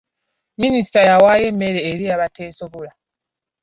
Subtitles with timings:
[0.61, 2.91] Minisita yawaayo emmere eri abateesobola.